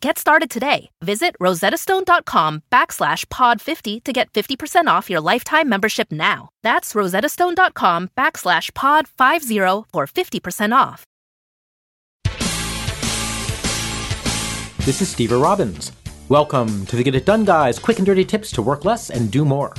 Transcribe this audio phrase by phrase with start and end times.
[0.00, 0.88] Get started today.
[1.02, 6.48] Visit rosettastone.com backslash pod50 to get 50% off your lifetime membership now.
[6.62, 11.04] That's rosettastone.com backslash pod50 for 50% off.
[14.86, 15.92] This is Steve Robbins.
[16.30, 19.30] Welcome to the Get It Done Guys quick and dirty tips to work less and
[19.30, 19.74] do more.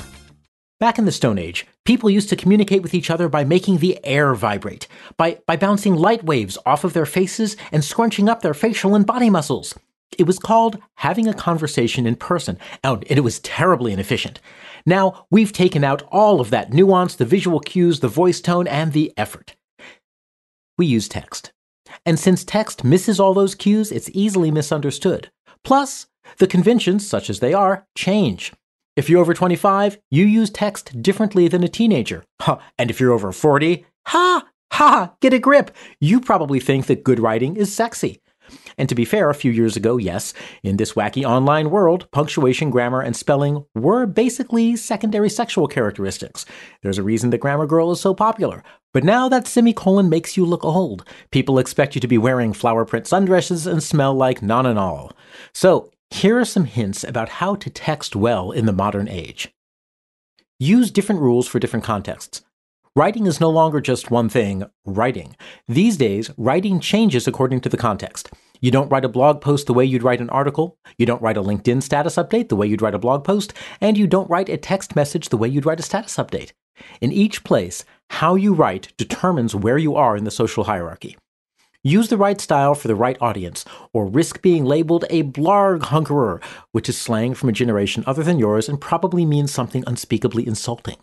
[0.78, 3.98] Back in the Stone Age, people used to communicate with each other by making the
[4.04, 8.54] air vibrate, by, by bouncing light waves off of their faces and scrunching up their
[8.54, 9.74] facial and body muscles.
[10.18, 14.40] It was called having a conversation in person, oh, and it was terribly inefficient.
[14.84, 18.92] Now, we've taken out all of that nuance, the visual cues, the voice tone, and
[18.92, 19.56] the effort.
[20.76, 21.52] We use text.
[22.04, 25.30] And since text misses all those cues, it's easily misunderstood.
[25.64, 26.06] Plus,
[26.38, 28.52] the conventions, such as they are, change.
[28.96, 32.24] If you're over 25, you use text differently than a teenager.
[32.40, 32.58] Huh.
[32.78, 35.70] And if you're over 40, ha, ha, get a grip.
[36.00, 38.20] You probably think that good writing is sexy.
[38.78, 42.70] And to be fair, a few years ago, yes, in this wacky online world, punctuation,
[42.70, 46.44] grammar, and spelling were basically secondary sexual characteristics.
[46.82, 48.62] There's a reason that Grammar Girl is so popular.
[48.92, 51.04] But now that semicolon makes you look old.
[51.30, 55.12] People expect you to be wearing flower print sundresses and smell like non and all.
[55.54, 59.48] So, here are some hints about how to text well in the modern age.
[60.58, 62.42] Use different rules for different contexts.
[62.94, 65.34] Writing is no longer just one thing, writing.
[65.66, 68.30] These days, writing changes according to the context.
[68.62, 71.36] You don't write a blog post the way you'd write an article, you don't write
[71.36, 74.48] a LinkedIn status update the way you'd write a blog post, and you don't write
[74.48, 76.52] a text message the way you'd write a status update.
[77.00, 81.18] In each place, how you write determines where you are in the social hierarchy.
[81.82, 86.40] Use the right style for the right audience, or risk being labeled a blarg hunkerer,
[86.70, 90.96] which is slang from a generation other than yours and probably means something unspeakably insulting.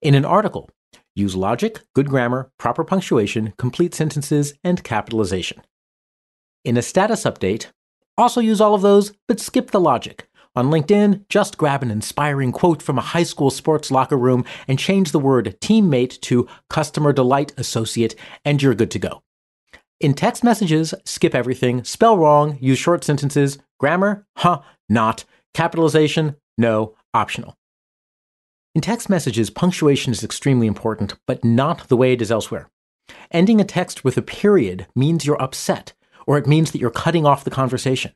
[0.00, 0.70] In an article,
[1.16, 5.62] Use logic, good grammar, proper punctuation, complete sentences, and capitalization.
[6.66, 7.66] In a status update,
[8.18, 10.28] also use all of those, but skip the logic.
[10.56, 14.76] On LinkedIn, just grab an inspiring quote from a high school sports locker room and
[14.76, 19.22] change the word teammate to customer delight associate, and you're good to go.
[20.00, 26.96] In text messages, skip everything, spell wrong, use short sentences, grammar, huh, not, capitalization, no,
[27.14, 27.54] optional.
[28.74, 32.68] In text messages, punctuation is extremely important, but not the way it is elsewhere.
[33.30, 35.92] Ending a text with a period means you're upset,
[36.26, 38.12] or it means that you're cutting off the conversation.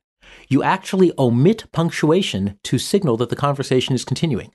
[0.49, 4.53] You actually omit punctuation to signal that the conversation is continuing.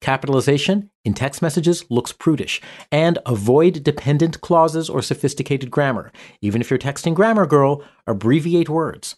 [0.00, 2.60] Capitalization in text messages looks prudish,
[2.90, 6.12] and avoid dependent clauses or sophisticated grammar.
[6.40, 9.16] Even if you're texting Grammar Girl, abbreviate words.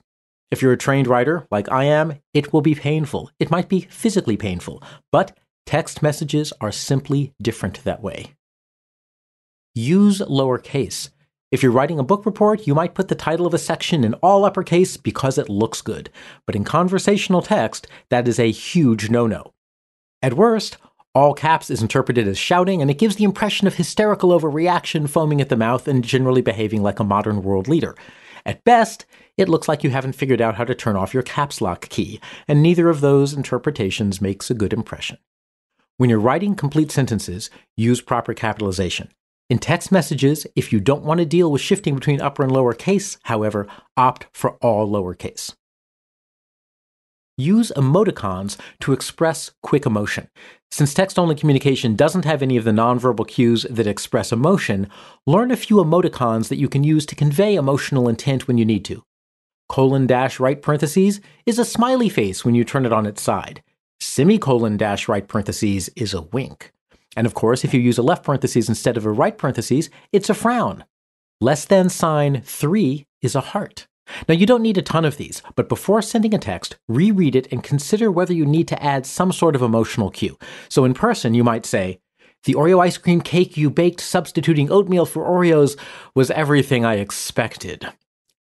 [0.51, 3.31] If you're a trained writer, like I am, it will be painful.
[3.41, 5.37] It might be physically painful, but
[5.67, 8.35] Text messages are simply different that way.
[9.75, 11.11] Use lowercase.
[11.57, 14.13] If you're writing a book report, you might put the title of a section in
[14.21, 16.11] all uppercase because it looks good.
[16.45, 19.55] But in conversational text, that is a huge no no.
[20.21, 20.77] At worst,
[21.15, 25.41] all caps is interpreted as shouting, and it gives the impression of hysterical overreaction, foaming
[25.41, 27.97] at the mouth, and generally behaving like a modern world leader.
[28.45, 29.07] At best,
[29.39, 32.21] it looks like you haven't figured out how to turn off your caps lock key,
[32.47, 35.17] and neither of those interpretations makes a good impression.
[35.97, 39.09] When you're writing complete sentences, use proper capitalization.
[39.49, 42.73] In text messages, if you don't want to deal with shifting between upper and lower
[42.73, 45.55] case, however, opt for all lowercase.
[47.39, 50.29] Use emoticons to express quick emotion.
[50.73, 54.89] Since text only communication doesn't have any of the nonverbal cues that express emotion,
[55.27, 58.85] learn a few emoticons that you can use to convey emotional intent when you need
[58.87, 59.05] to.
[59.69, 63.63] Colon dash right parentheses is a smiley face when you turn it on its side.
[64.01, 66.73] Semicolon dash right parentheses is a wink.
[67.17, 70.31] And of course, if you use a left parenthesis instead of a right parenthesis, it's
[70.31, 70.85] a frown.
[71.41, 73.87] Less than sign 3 is a heart.
[74.29, 77.49] Now, you don't need a ton of these, but before sending a text, reread it
[77.51, 80.39] and consider whether you need to add some sort of emotional cue.
[80.69, 81.99] So, in person, you might say,
[82.45, 85.77] The Oreo ice cream cake you baked substituting oatmeal for Oreos
[86.15, 87.89] was everything I expected.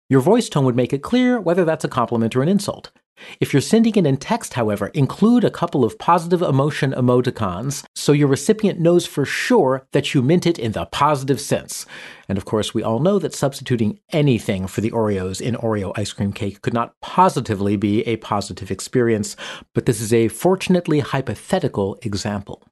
[0.10, 2.92] Your voice tone would make it clear whether that's a compliment or an insult.
[3.40, 8.12] If you're sending it in text, however, include a couple of positive emotion emoticons so
[8.12, 11.86] your recipient knows for sure that you meant it in the positive sense.
[12.28, 16.14] And of course, we all know that substituting anything for the Oreos in Oreo ice
[16.14, 19.36] cream cake could not positively be a positive experience,
[19.74, 22.64] but this is a fortunately hypothetical example.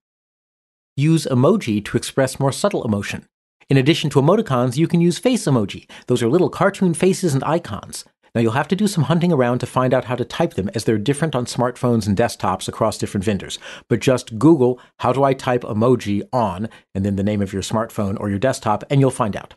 [0.96, 3.28] Use emoji to express more subtle emotion.
[3.70, 5.90] In addition to emoticons, you can use face emoji.
[6.08, 8.06] Those are little cartoon faces and icons.
[8.38, 10.70] Now you'll have to do some hunting around to find out how to type them
[10.76, 13.58] as they're different on smartphones and desktops across different vendors.
[13.88, 17.64] But just Google how do I type emoji on and then the name of your
[17.64, 19.56] smartphone or your desktop and you'll find out.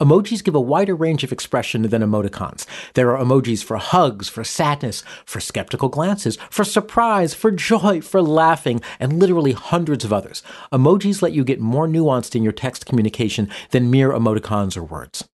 [0.00, 2.64] Emojis give a wider range of expression than emoticons.
[2.94, 8.22] There are emojis for hugs, for sadness, for skeptical glances, for surprise, for joy, for
[8.22, 10.42] laughing, and literally hundreds of others.
[10.72, 15.28] Emojis let you get more nuanced in your text communication than mere emoticons or words.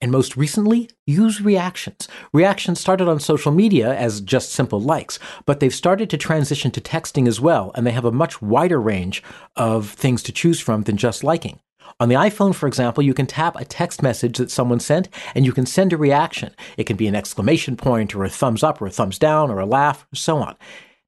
[0.00, 2.08] And most recently, use reactions.
[2.32, 6.80] Reactions started on social media as just simple likes, but they've started to transition to
[6.80, 9.22] texting as well, and they have a much wider range
[9.56, 11.60] of things to choose from than just liking.
[12.00, 15.46] On the iPhone, for example, you can tap a text message that someone sent and
[15.46, 16.52] you can send a reaction.
[16.76, 19.60] It can be an exclamation point or a thumbs up or a thumbs down or
[19.60, 20.56] a laugh or so on.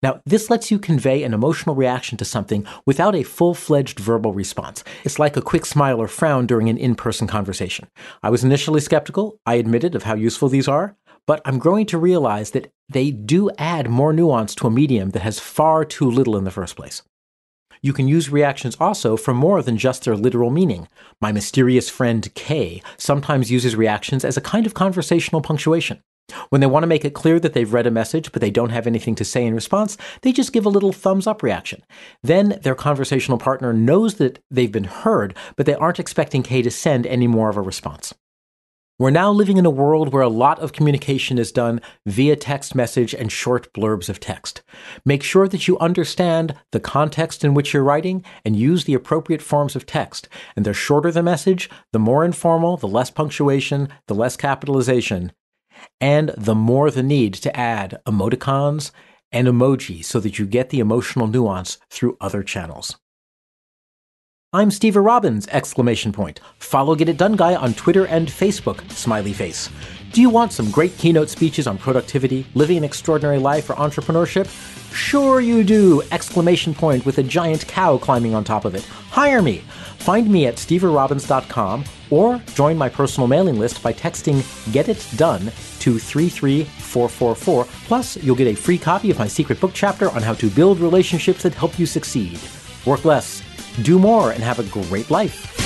[0.03, 4.33] Now, this lets you convey an emotional reaction to something without a full fledged verbal
[4.33, 4.85] response.
[5.05, 7.89] It's like a quick smile or frown during an in person conversation.
[8.23, 10.97] I was initially skeptical, I admitted, of how useful these are,
[11.27, 15.23] but I'm growing to realize that they do add more nuance to a medium that
[15.23, 17.03] has far too little in the first place.
[17.83, 20.89] You can use reactions also for more than just their literal meaning.
[21.21, 26.01] My mysterious friend K sometimes uses reactions as a kind of conversational punctuation.
[26.49, 28.71] When they want to make it clear that they've read a message but they don't
[28.71, 31.83] have anything to say in response, they just give a little thumbs up reaction.
[32.23, 36.71] Then their conversational partner knows that they've been heard, but they aren't expecting Kay to
[36.71, 38.15] send any more of a response.
[38.99, 42.75] We're now living in a world where a lot of communication is done via text
[42.75, 44.63] message and short blurbs of text.
[45.05, 49.43] Make sure that you understand the context in which you're writing and use the appropriate
[49.43, 50.31] forms of text.
[50.57, 55.31] And the shorter the message, the more informal, the less punctuation, the less capitalization,
[56.01, 58.91] and the more the need to add emoticons
[59.33, 62.97] and emojis so that you get the emotional nuance through other channels.
[64.53, 65.47] I'm Steve Robbins!
[65.49, 66.41] Exclamation point.
[66.59, 68.91] Follow Get It Done Guy on Twitter and Facebook.
[68.91, 69.69] Smiley face.
[70.13, 74.47] Do you want some great keynote speeches on productivity, living an extraordinary life, or entrepreneurship?
[74.95, 76.03] Sure you do!
[76.11, 78.85] Exclamation point with a giant cow climbing on top of it.
[79.11, 79.59] Hire me!
[79.99, 85.41] Find me at steverobbins.com or join my personal mailing list by texting Get It Done
[85.81, 87.65] to 33444.
[87.65, 90.79] Plus, you'll get a free copy of my secret book chapter on how to build
[90.79, 92.39] relationships that help you succeed.
[92.87, 93.43] Work less
[93.83, 95.66] do more, and have a great life.